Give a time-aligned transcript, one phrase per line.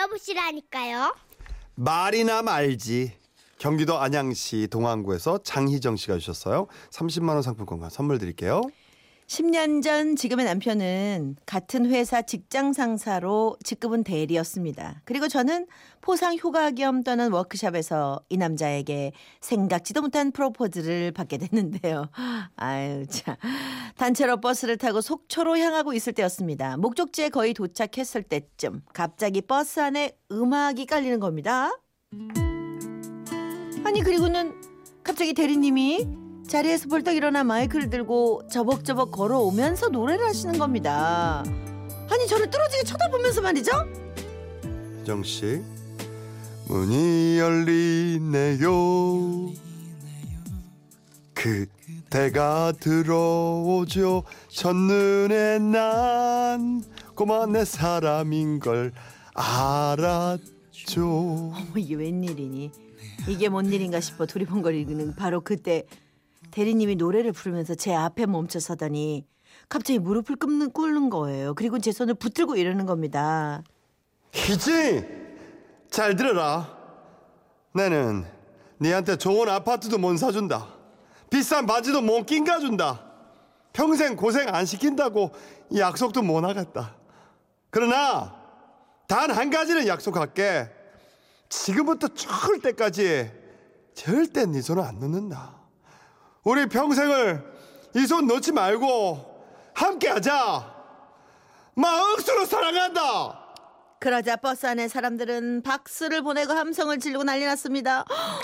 [0.00, 1.14] 들어보시라니까요.
[1.74, 3.12] 말이나 말지.
[3.58, 6.66] 경기도 안양시 동안구에서 장희정 씨가 주셨어요.
[6.90, 8.62] 30만 원 상품권과 선물 드릴게요.
[9.30, 15.02] 10년 전 지금의 남편은 같은 회사 직장 상사로 직급은 대리였습니다.
[15.04, 15.68] 그리고 저는
[16.00, 22.08] 포상 휴가 겸 떠난 워크숍에서 이 남자에게 생각지도 못한 프로포즈를 받게 됐는데요.
[22.56, 23.36] 아유, 참.
[23.96, 26.76] 단체로 버스를 타고 속초로 향하고 있을 때였습니다.
[26.78, 31.70] 목적지에 거의 도착했을 때쯤 갑자기 버스 안에 음악이 깔리는 겁니다.
[33.84, 34.60] 아니, 그리고는
[35.04, 36.19] 갑자기 대리님이
[36.50, 41.44] 자리에서 벌떡 일어나 마이크를 들고 저벅저벅 걸어오면서 노래를 하시는 겁니다.
[42.10, 43.70] 아니 저를 뚫어지게 쳐다보면서 말이죠.
[44.98, 45.62] 희정 씨.
[46.66, 48.68] 문이 열리네요.
[51.34, 54.24] 그대가 들어오죠.
[54.48, 56.82] 첫눈에 난
[57.14, 58.90] 꼬마 내 사람인 걸
[59.34, 61.00] 알았죠.
[61.54, 62.72] 어머 이게 웬일이니?
[63.28, 65.84] 이게 뭔 일인가 싶어 두리번거리는 바로 그때
[66.50, 69.26] 대리님이 노래를 부르면서 제 앞에 멈춰 서더니
[69.68, 71.54] 갑자기 무릎을 꿇는, 꿇는 거예요.
[71.54, 73.62] 그리고 제 손을 붙들고 이러는 겁니다.
[74.32, 75.04] 희지
[75.90, 76.76] 잘 들어라.
[77.72, 78.24] 나는
[78.80, 80.68] 니한테 좋은 아파트도 못 사준다.
[81.30, 83.04] 비싼 바지도 못 낀가준다.
[83.72, 85.30] 평생 고생 안 시킨다고
[85.76, 86.96] 약속도 못 하겠다.
[87.70, 88.34] 그러나
[89.06, 90.68] 단 한 가지는 약속할게.
[91.48, 93.30] 지금부터 죽을 때까지
[93.94, 95.59] 절대 네 손을 안 놓는다
[96.44, 97.44] 우리 평생을
[97.96, 100.74] 이 손 놓지 말고 함께하자
[101.74, 103.54] 마 억수로 사랑한다
[103.98, 108.00] 그러자 버스 안에 사람들은 박수를 보내고 함성을 지르고 난리 났습니다.
[108.08, 108.40] 아,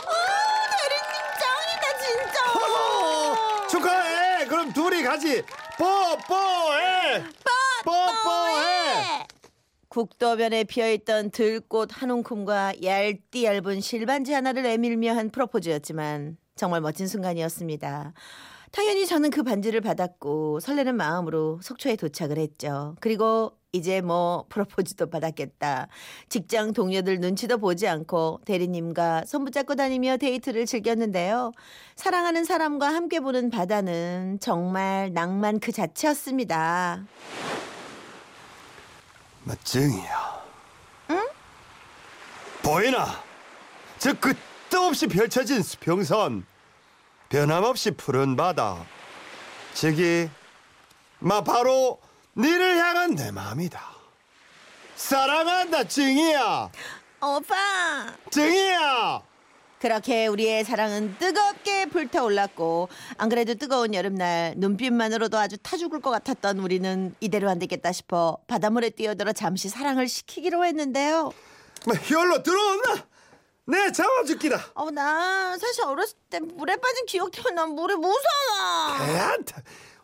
[0.76, 2.58] 대리님 짱이다 진짜.
[2.60, 4.44] 어, 축하해.
[4.48, 5.42] 그럼 둘이 같이
[5.78, 7.24] 뽀뽀해.
[7.86, 9.26] 뽀뽀해.
[9.88, 18.14] 국도변에 피어있던 들꽃 한 움큼과 얇디 얇은 실반지 하나를 내밀며 한 프로포즈였지만 정말 멋진 순간이었습니다.
[18.72, 22.96] 당연히 저는 그 반지를 받았고 설레는 마음으로 속초에 도착을 했죠.
[23.00, 25.88] 그리고 이제 뭐 프로포즈도 받았겠다.
[26.30, 31.52] 직장 동료들 눈치도 보지 않고 대리님과 손 붙잡고 다니며 데이트를 즐겼는데요.
[31.94, 37.04] 사랑하는 사람과 함께 보는 바다는 정말 낭만 그 자체였습니다.
[39.44, 40.44] 멋쟁이야.
[41.10, 41.28] 응?
[42.62, 43.06] 보이나?
[43.98, 44.14] 저
[44.68, 46.44] 끝도 없이 펼쳐진 수평선.
[47.28, 48.84] 변함없이 푸른 바다.
[49.74, 50.28] 저기
[51.18, 52.00] 마 바로
[52.36, 53.80] 니를 향한 내 마음이다.
[54.96, 56.70] 사랑한다 찡이야.
[57.22, 58.12] 오빠!
[58.30, 59.22] 찡이야.
[59.78, 62.88] 그렇게 우리의 사랑은 뜨겁게 불타올랐고
[63.18, 68.38] 안 그래도 뜨거운 여름날 눈빛만으로도 아주 타 죽을 것 같았던 우리는 이대로 안 되겠다 싶어
[68.46, 71.32] 바닷물에 뛰어들어 잠시 사랑을 식히기로 했는데요.
[71.86, 73.06] 뭐 혈로 들어온나?
[73.66, 74.72] 내 잡아줄기다.
[74.74, 79.00] 어, 나 사실 어렸을 때 물에 빠진 기억 때문에 난 물에 무서워.
[79.00, 79.54] 애한테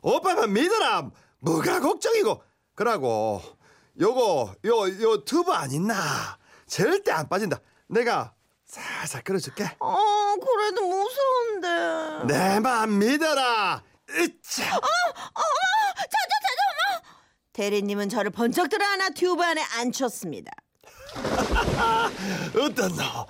[0.03, 1.11] 오빠만 믿어라.
[1.39, 2.43] 뭐가 걱정이고.
[2.75, 3.41] 그러고
[4.01, 6.39] 요거 요 요 튜브 안 있나?
[6.67, 7.61] 절대 안 빠진다.
[7.89, 8.35] 내가
[8.67, 9.71] 살살 끌어줄게.
[9.79, 12.25] 어, 그래도 무서운데.
[12.35, 13.83] 내 맘 믿어라.
[14.11, 14.65] 으차.
[14.77, 14.87] 어머,
[15.35, 17.03] 어머, 자자, 자자, 어머.
[17.53, 20.51] 대리님은 저를 번쩍 들어 안아 튜브 안에 앉혔습니다.
[22.59, 23.27] 어떤 너?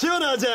[0.00, 0.46] 시원하지?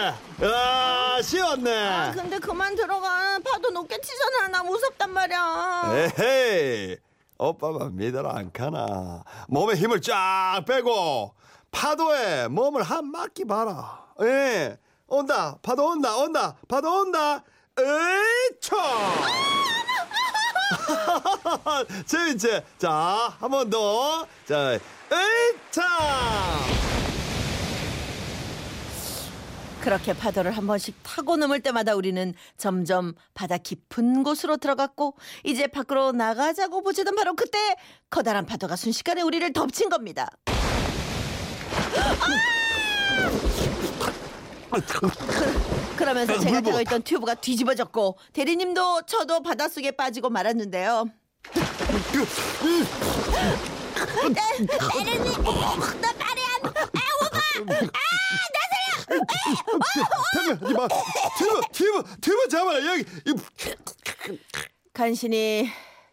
[0.44, 1.88] 아 시원네.
[1.88, 3.40] 아, 근데 그만 들어가.
[3.40, 4.50] 파도 높게 치잖아.
[4.50, 5.94] 나 무섭단 말이야.
[6.20, 6.98] 에헤이.
[7.40, 9.24] 오빠만 믿어라 안 카나.
[9.48, 11.34] 몸에 힘을 쫙 빼고
[11.72, 14.06] 파도에 몸을 한 맡기 봐라.
[14.22, 14.78] 예.
[15.08, 15.58] 온다.
[15.64, 16.16] 파도 온다.
[16.18, 16.56] 온다.
[16.68, 17.44] 파도 온다.
[17.80, 18.76] 에이초.
[22.06, 22.62] 재밌지?
[22.78, 24.28] 자, 한 번 더.
[24.48, 24.78] 자,
[25.12, 25.82] 에이차.
[29.82, 36.12] 그렇게 파도를 한 번씩 타고 넘을 때마다 우리는 점점 바다 깊은 곳으로 들어갔고 이제 밖으로
[36.12, 37.76] 나가자고 보지던 바로 그때
[38.10, 40.30] 커다란 파도가 순식간에 우리를 덮친 겁니다.
[44.88, 46.62] 그, 그러면서 제가.
[46.62, 51.06] 들어 있던 튜브가 뒤집어졌고 대리님도 저도 바닷속에 빠지고 말았는데요.
[54.94, 55.44] 대리님,
[56.02, 57.76] 나 말이 안, 아 오빠,
[60.34, 60.88] 하지 마.
[61.38, 62.86] 튜브, 튜브, 튜브 잡아라.
[62.86, 63.02] 여기.
[63.26, 64.38] 이-
[64.94, 65.70] 간신히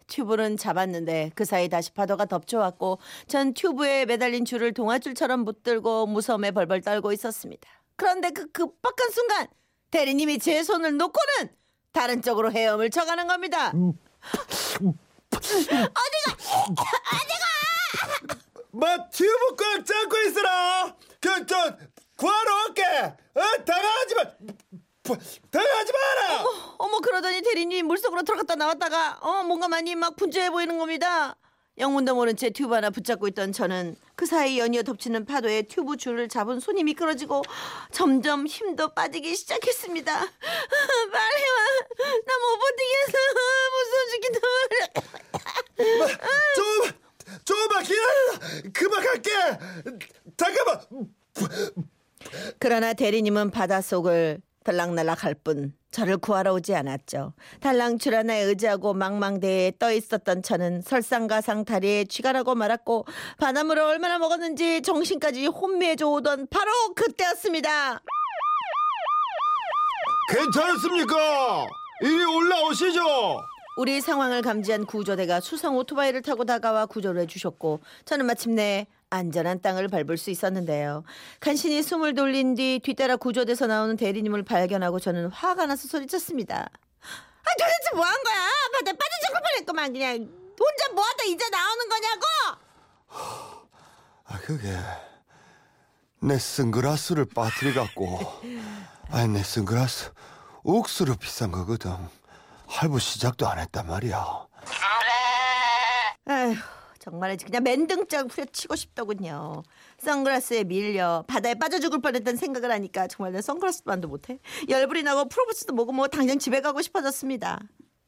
[0.07, 6.81] 튜브는 잡았는데 그 사이 다시 파도가 덮쳐왔고 전 튜브에 매달린 줄을 동아줄처럼 붙들고 무서움에 벌벌
[6.81, 7.69] 떨고 있었습니다.
[7.95, 9.47] 그런데 그 급박한 순간
[9.91, 11.49] 대리님이 제 손을 놓고는
[11.91, 13.71] 다른 쪽으로 헤엄을 쳐가는 겁니다.
[18.71, 20.95] 마 튜브 꽉 잡고 있으라.
[21.19, 21.77] 그 저
[22.15, 22.83] 구하러 올게.
[22.83, 24.23] 어 당황하지 마.
[25.51, 26.43] 당황하지 마라.
[26.77, 27.83] 어머 그러더니 대리님이
[28.73, 31.35] 나왔다가 어 뭔가 많이 막 분주해 보이는 겁니다.
[31.77, 36.27] 영문도 모른 채 튜브 하나 붙잡고 있던 저는 그 사이 연이어 덮치는 파도에 튜브 줄을
[36.27, 37.41] 잡은 손이 미끄러지고
[37.91, 40.13] 점점 힘도 빠지기 시작했습니다.
[40.19, 41.57] 빨리 와.
[42.25, 43.17] 나 못 버티겠어.
[43.73, 44.39] 무서워 죽겠다.
[46.55, 46.91] 조금
[47.45, 48.71] 조금만 기다려.
[48.73, 49.29] 그만 갈게.
[50.35, 50.81] 잠깐만.
[52.59, 57.33] 그러나 대리님은 바닷속을 들락날락 할 뿐 저를 구하러 오지 않았죠.
[57.59, 63.05] 달랑줄 하나에 의지하고 망망대해에 떠 있었던 저는 설상가상 다리에 쥐가라고 말았고
[63.39, 68.01] 바닷물을 얼마나 먹었는지 정신까지 혼미해져 오던 바로 그때였습니다.
[70.31, 71.67] 괜찮습니까?
[72.01, 73.01] 이리 올라오시죠.
[73.77, 78.85] 우리 상황을 감지한 구조대가 수성 오토바이를 타고 다가와 구조를 해주셨고 저는 마침내
[79.19, 81.03] 안전한 땅을 밟을 수 있었는데요.
[81.39, 86.55] 간신히 숨을 돌린 뒤 뒤따라 구조대에서 나오는 대리님을 발견하고 저는 화가 나서 소리쳤습니다.
[86.69, 88.35] 아 도대체 뭐 한 거야?
[88.73, 90.11] 바다에 빠져 죽을 뻔했구만 그냥
[90.59, 92.25] 혼자 뭐하다 이제 나오는 거냐고?
[94.25, 94.77] 아 그게
[96.21, 98.19] 내 선글라스를 빠뜨려 갖고
[99.09, 100.11] 아니 내 선글라스
[100.63, 101.95] 옥수로 비싼 거거든
[102.67, 104.17] 할부 시작도 안 했단 말이야
[106.25, 106.55] 아휴
[106.99, 109.63] 정말 그냥 맨등짝 후려치고 싶더군요.
[109.99, 114.39] 선글라스에 밀려 바다에 빠져 죽을 뻔했던 생각을 하니까 정말 내 선글라스만도 못해.
[114.67, 117.59] 열불이 나고 프로포즈도 뭐고 뭐 당장 집에 가고 싶어졌습니다.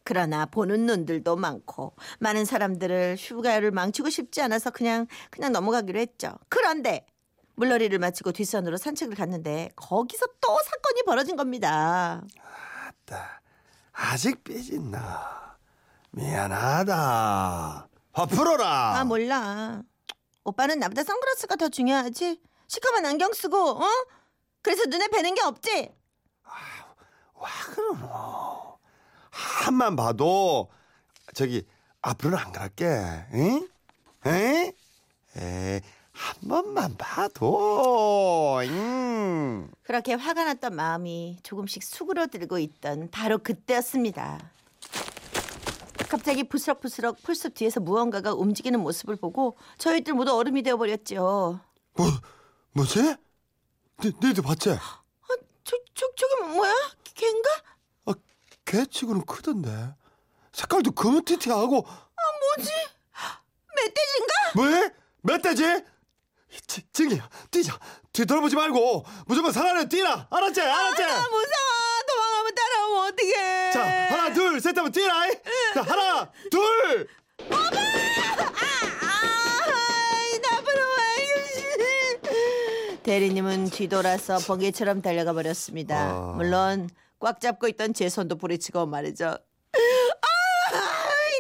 [0.03, 6.33] 그러나 보는 눈들도 많고 많은 사람들을 휴가를 망치고 싶지 않아서 그냥 그냥 넘어가기로 했죠.
[6.49, 7.05] 그런데
[7.55, 12.23] 물놀이를 마치고 뒷산으로 산책을 갔는데 거기서 또 사건이 벌어진 겁니다.
[13.05, 13.41] 아따
[13.93, 15.57] 아직 삐진나
[16.11, 19.81] 미안하다 화 풀어라 아 몰라.
[20.43, 22.41] 오빠는 나보다 선글라스가 더 중요하지.
[22.67, 23.85] 시커먼 안경 쓰고 어?
[24.61, 25.91] 그래서 눈에 뵈는 게 없지.
[27.35, 28.77] 와 그러노
[29.31, 30.69] 한만 봐도
[31.33, 31.65] 저기
[32.01, 32.85] 앞으로는 안 그럴게
[33.33, 33.67] 응?
[34.27, 34.71] 응?
[35.37, 35.81] 에이
[36.11, 39.71] 한 번만 봐도 응.
[39.83, 44.39] 그렇게 화가 났던 마음이 조금씩 수그러들고 있던 바로 그때였습니다.
[46.11, 51.61] 갑자기 부스럭부스럭 풀숲 뒤에서 무언가가 움직이는 모습을 보고 저희들 모두 얼음이 되어버렸죠.
[51.93, 52.07] 뭐
[52.73, 52.99] 뭐지?
[54.03, 54.71] 니, 니도 봤지?
[54.71, 54.77] 아,
[55.63, 56.73] 저, 저, 저게 뭐야?
[57.15, 57.49] 걘가?
[58.07, 58.13] 아,
[58.65, 59.95] 개치고는 크던데
[60.51, 62.21] 색깔도 검은 티티하고 아,
[62.57, 62.71] 뭐지?
[63.73, 64.33] 멧돼지인가?
[64.55, 64.93] 뭐해?
[65.21, 65.85] 멧돼지?
[66.67, 67.19] 지, 지금
[67.49, 67.79] 뛰자
[68.11, 70.59] 뒤돌아보지 말고 무조건 살아내 뛰라 알았지?
[70.59, 71.03] 알았지?
[71.03, 71.90] 아, 무서워.
[72.41, 73.71] 도망가면 따라오면 어떡해.
[73.71, 75.13] 자 하나 둘 셋 하면 뛰라
[75.73, 77.07] 자 하나 둘
[77.49, 77.69] 아,
[80.41, 81.65] 나쁜 아이씨.
[83.03, 85.95] 대리님은 뒤돌아서 번개처럼 달려가 버렸습니다.
[85.97, 86.33] 아.
[86.35, 86.89] 물론
[87.19, 89.25] 꽉 잡고 있던 제 손도 부딪히고 말이죠.
[89.25, 89.37] 아,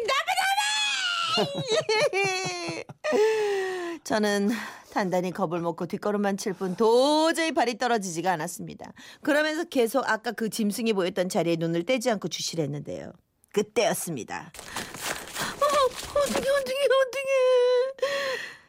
[0.07, 0.33] 나쁜
[1.37, 2.83] 아이!
[4.03, 4.49] 저는
[4.91, 8.93] 단단히 겁을 먹고 뒷걸음만 칠 뿐 도저히 발이 떨어지지가 않았습니다.
[9.21, 13.13] 그러면서 계속 아까 그 짐승이 보였던 자리에 눈을 떼지 않고 주시를 했는데요.
[13.53, 14.51] 그때였습니다.
[14.51, 17.21] 어, 어떻게 어떻게 어떻게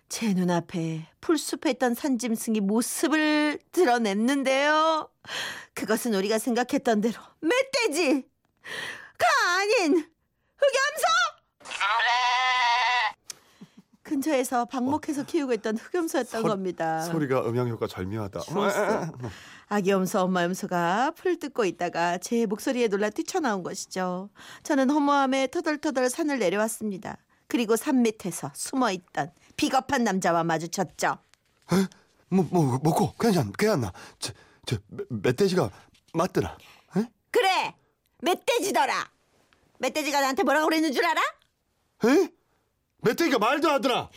[0.08, 5.08] 제 눈앞에 풀숲에 있던 산짐승이 모습을 드러냈는데요.
[5.74, 8.24] 그것은 우리가 생각했던 대로 멧돼지가
[9.58, 9.94] 아닌
[10.56, 11.21] 흑염소!
[14.16, 17.00] 근처에서 방목해서 키우고 있던 흑염소였던 소- 겁니다.
[17.02, 19.06] 소리가 음향 효과 절묘하다 좋았어.
[19.68, 24.28] 아기 염소, 엄마 염소가 풀 뜯고 있다가 제 목소리에 놀라 뛰쳐나온 것이죠.
[24.64, 27.16] 저는 허무함에 터덜터덜 산을 내려왔습니다.
[27.48, 31.16] 그리고 산 밑에서 숨어 있던 비겁한 남자와 마주쳤죠.
[32.28, 34.32] 뭐, 뭐 먹고 괜찮 괜찮나 저,
[34.66, 35.70] 저 멧- 멧돼지가
[36.12, 36.56] 맞더라
[36.98, 37.04] 에?
[37.30, 37.74] 그래!
[38.20, 38.92] 멧돼지더라!
[39.78, 41.20] 멧돼지가 나한테 뭐라고 그랬는 줄 알아?
[42.04, 42.28] 에?
[43.02, 44.08] 멧돼지가 말도 하더라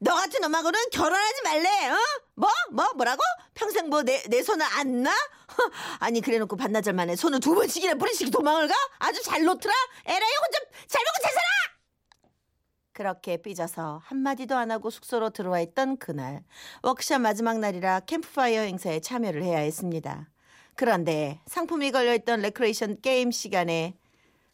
[0.00, 1.96] 너 같은 놈하고는 결혼하지 말래, 어?
[2.34, 2.50] 뭐?
[2.72, 2.92] 뭐?
[2.94, 3.22] 뭐라고?
[3.54, 5.10] 평생 뭐 내 내 손을 안 놔?
[5.10, 5.70] 허,
[6.00, 8.74] 아니 그래놓고 반나절 만에 손을 두 번씩이나 뿌리치고 도망을 가?
[8.98, 9.72] 아주 잘 놓더라?
[10.06, 10.58] 에라이 혼자
[10.88, 11.44] 잘 먹고 잘 살아!
[12.92, 16.42] 그렇게 삐져서 한마디도 안 하고 숙소로 들어와 있던 그날
[16.82, 20.28] 워크숍 마지막 날이라 캠프파이어 행사에 참여를 해야 했습니다.
[20.76, 23.96] 그런데 상품이 걸려있던 레크레이션 게임 시간에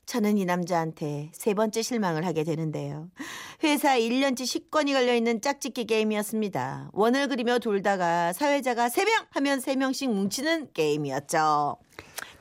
[0.07, 3.09] 저는 이 남자한테 세 번째 실망을 하게 되는데요.
[3.63, 6.91] 회사 1년치 식권이 걸려있는 짝짓기 게임이었습니다.
[6.93, 11.77] 원을 그리며 돌다가 사회자가 3명 하면 3명씩 뭉치는 게임이었죠.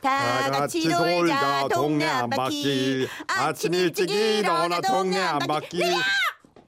[0.01, 5.82] 다 같이 놀자 동네 한 바퀴 아침 일찍 일어나 동네 한 바퀴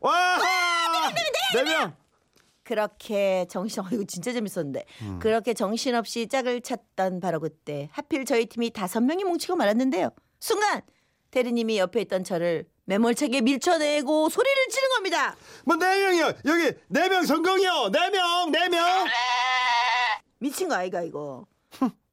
[0.01, 0.37] 와!
[1.55, 1.95] 네 명!
[2.63, 5.19] 그렇게 정신 어 이거 진짜 재밌었는데 음.
[5.19, 10.09] 그렇게 정신없이 짝을 찾던 바로 그때 하필 저희 팀이 다섯 명이 뭉치고 말았는데요.
[10.45, 10.81] 순간
[11.29, 15.35] 대리님이 옆에 있던 저를 매몰차게 밀쳐내고 소리를 지른 겁니다.
[15.65, 16.33] 뭐 네 명이요.
[16.45, 17.89] 여기 네 명 성공이요.
[17.93, 19.05] 네 명, 네 명.
[20.39, 21.45] 미친 거 아이가 이거.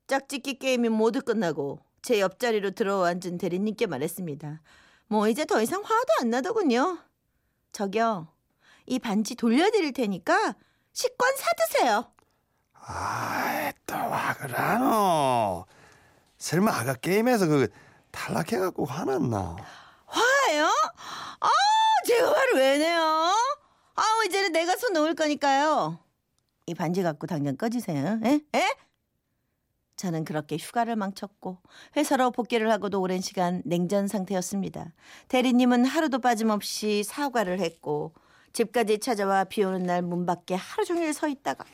[0.07, 4.61] 짝짓기 게임이 모두 끝나고 제 옆자리로 들어와 앉은 대리님께 말했습니다.
[5.09, 6.99] 뭐 이제 더 이상 화도 안 나더군요.
[7.73, 8.29] 저기요.
[8.87, 10.55] 이 반지 돌려드릴 테니까
[10.93, 12.13] 식권 사드세요.
[12.75, 15.65] 아이 또 와 그러노.
[16.39, 17.69] 설마 아까 게임에서 그
[18.11, 19.57] 탈락해갖고 화났나?
[20.07, 20.65] 화요?
[21.41, 21.49] 아,
[22.07, 23.01] 제가 화를 왜 내요?
[23.01, 25.99] 아, 이제는 내가 손 놓을 거니까요.
[26.67, 28.21] 이 반지 갖고 당장 꺼지세요.
[28.25, 28.41] 에?
[28.55, 28.77] 에?
[29.97, 31.59] 저는 그렇게 휴가를 망쳤고
[31.97, 34.93] 회사로 복귀를 하고도 오랜 시간 냉전 상태였습니다.
[35.27, 38.15] 대리님은 하루도 빠짐없이 사과를 했고
[38.53, 41.65] 집까지 찾아와 비 오는 날 문 밖에 하루 종일 서 있다가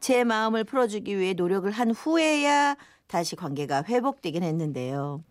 [0.00, 2.76] 제 마음을 풀어주기 위해 노력을 한 후에야
[3.06, 5.22] 다시 관계가 회복되긴 했는데요.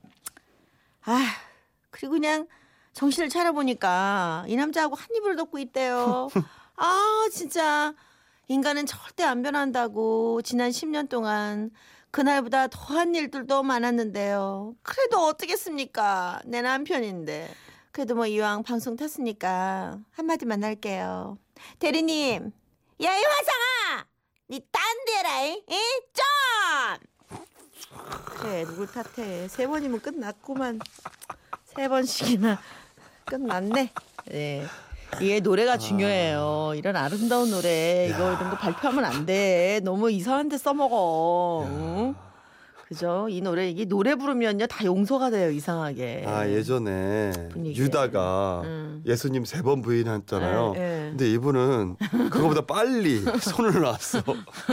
[1.07, 1.25] 아,
[1.89, 2.47] 그리고 그냥
[2.93, 6.27] 정신을 차려보니까 이 남자하고 한 입을 덮고 있대요.
[6.75, 7.93] 아, 진짜
[8.49, 11.71] 인간은 절대 안 변한다고 지난 10년 동안
[12.11, 14.75] 그날보다 더한 일들도 많았는데요.
[14.83, 16.41] 그래도 어떻겠습니까?
[16.45, 17.53] 내 남편인데.
[17.91, 21.37] 그래도 뭐 이왕 방송 탔으니까 한마디만 할게요.
[21.79, 22.51] 대리님,
[23.01, 24.05] 야 이 화상아,
[24.49, 26.16] 니 딴 데라잉, 이 좀.
[28.39, 29.47] 그래 누굴 탓해?
[29.47, 30.79] 세 번이면 끝났구만.
[31.65, 32.59] 세 번씩이나
[33.25, 33.91] 끝났네.
[34.27, 34.65] 네.
[35.21, 36.73] 이게 노래가 중요해요.
[36.75, 39.79] 이런 아름다운 노래 이거 이런 거 발표하면 안 돼.
[39.83, 41.65] 너무 이상한 데 써먹어.
[41.67, 42.15] 응?
[42.87, 43.27] 그죠?
[43.29, 46.23] 이 노래 이게 노래 부르면요 다 용서가 돼요 이상하게.
[46.25, 47.83] 아 예전에 분위기에.
[47.83, 49.03] 유다가 음.
[49.05, 50.73] 예수님 세 번 부인했잖아요.
[50.77, 51.09] 예, 예.
[51.09, 51.97] 근데 이분은
[52.31, 54.23] 그거보다 빨리 손을 놨어.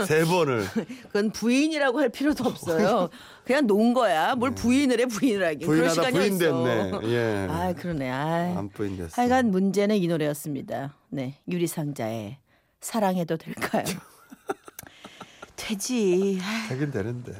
[0.07, 0.63] 세 번을.
[1.07, 3.09] 그건 부인이라고 할 필요도 없어요.
[3.43, 4.35] 그냥 논 거야.
[4.35, 5.67] 뭘 부인을 해 부인을 하긴.
[5.67, 6.63] 부인하다 시간이 부인 어딨어.
[7.01, 7.13] 됐네.
[7.13, 7.47] 예.
[7.49, 8.09] 아 그러네.
[8.09, 8.55] 아.
[8.57, 9.21] 안 부인 됐어.
[9.21, 10.95] 하여간 문제는 이 노래였습니다.
[11.09, 12.37] 네, 유리상자의
[12.79, 13.83] 사랑해도 될까요?
[15.57, 16.39] 되지.
[16.41, 17.33] 아, 되긴 되는데.